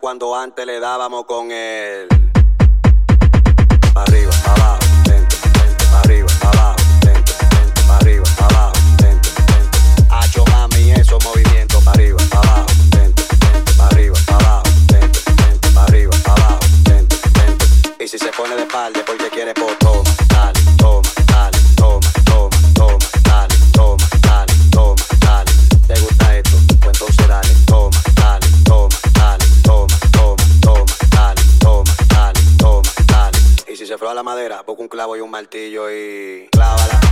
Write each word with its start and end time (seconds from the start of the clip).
cuando 0.00 0.34
antes 0.34 0.64
le 0.66 0.80
dábamos 0.80 1.24
con 1.24 1.50
él? 1.50 2.08
arriba, 3.94 4.30
para 4.44 4.54
abajo, 4.54 4.80
lento, 5.06 5.36
para 5.90 6.00
arriba, 6.00 6.28
abajo, 6.52 6.77
clavo 34.98 35.16
y 35.16 35.20
un 35.20 35.30
martillo 35.30 35.88
y 35.92 36.48
clávala, 36.50 37.07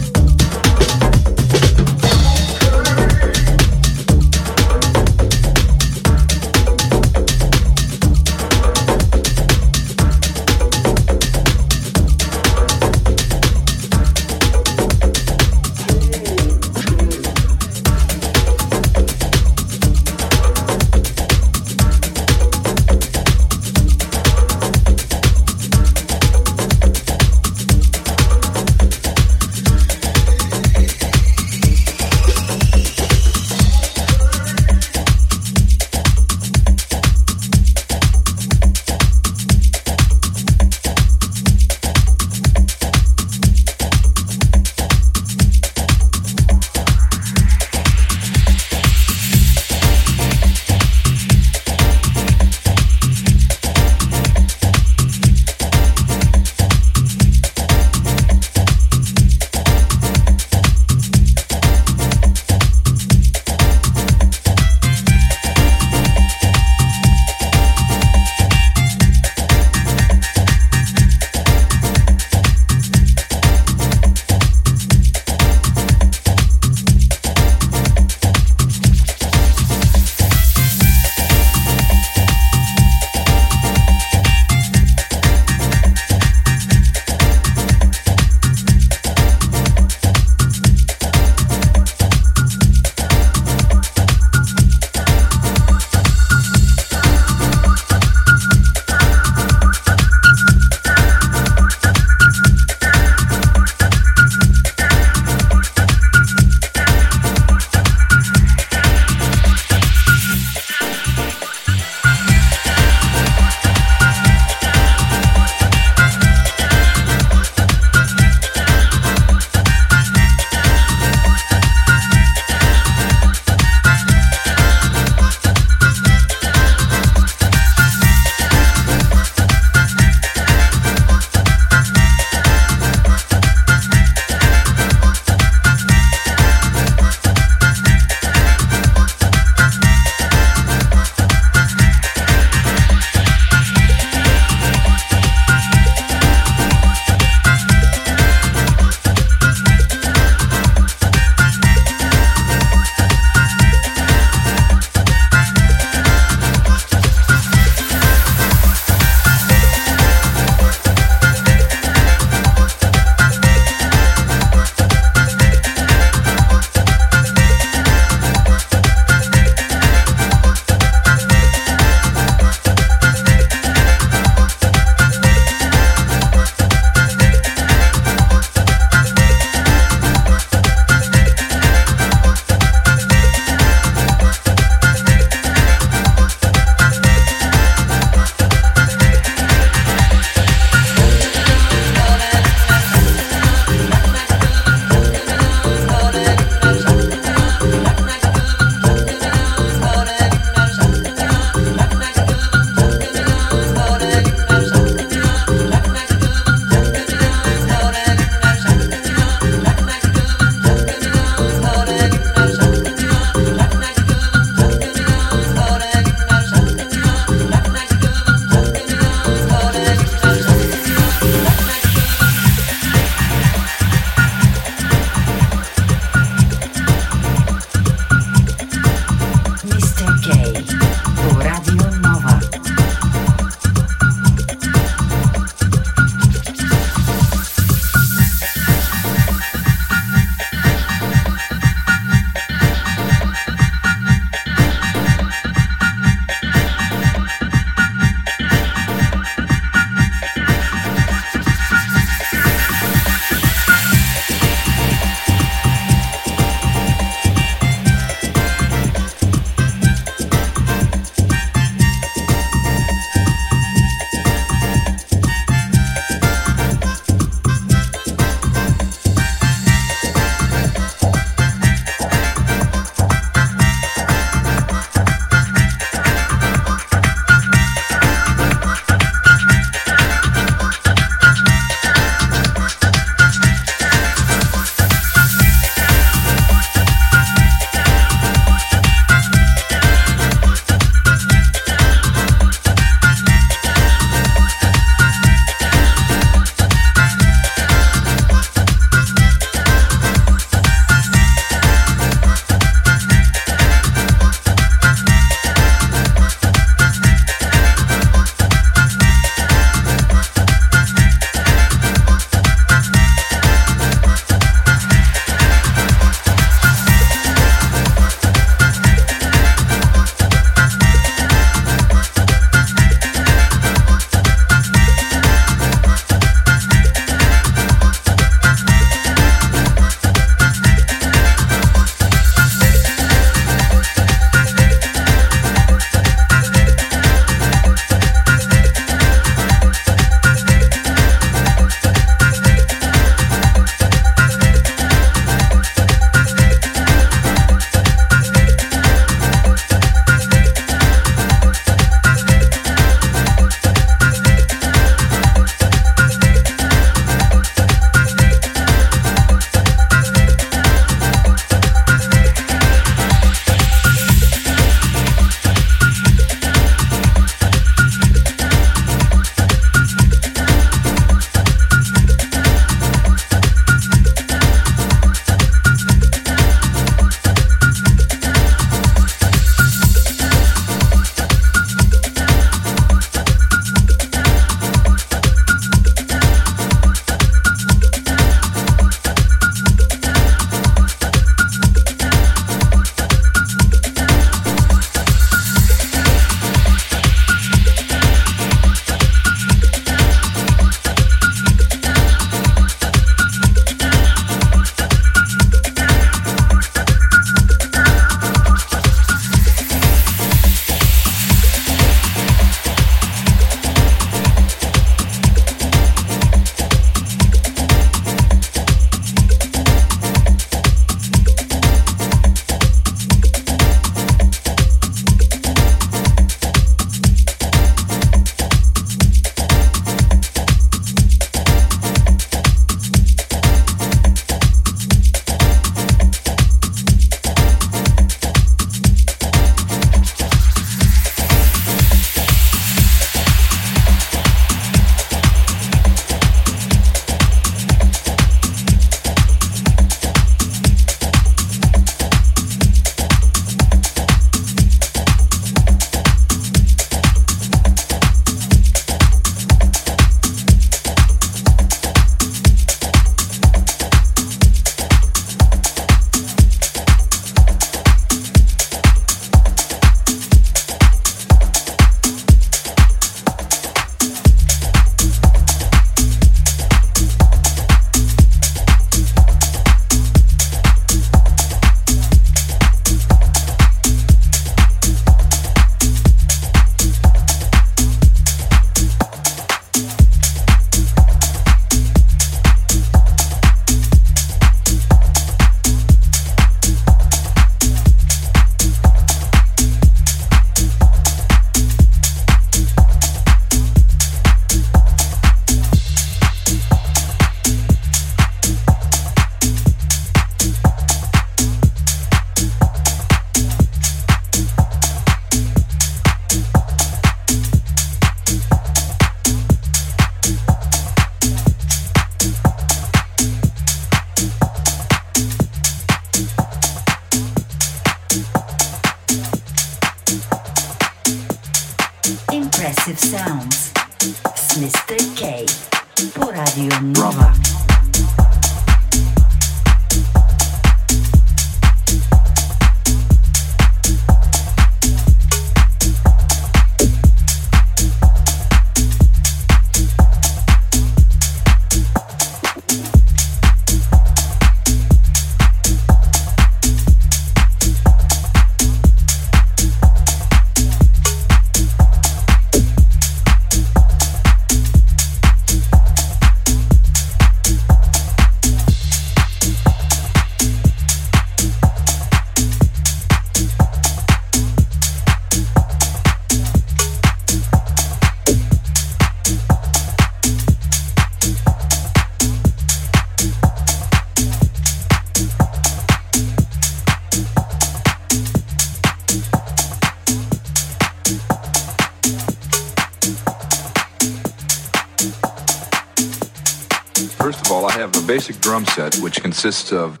consists 599.41 599.71
of 599.71 600.00